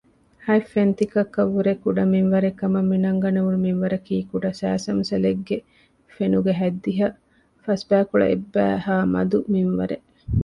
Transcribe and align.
ހަތް 0.45 0.69
ފެންތިއްކަކަށްވުރެ 0.73 1.73
ކުޑަ 1.83 2.03
މިންވަރެއްކަމަށް 2.13 2.89
މިނަންގަނެވުނު 2.91 3.57
މިންވަރަކީ 3.65 4.15
ކުޑަ 4.29 4.49
ސައިސަމްސަލެއްގެ 4.59 5.57
ފެނުގެ 6.15 6.53
ހަތްދިހަ 6.59 7.07
ފަސްބައިކުޅަ 7.63 8.25
އެއްބައިހާ 8.31 8.95
މަދު 9.13 9.37
މިންވަރެއް 9.53 10.05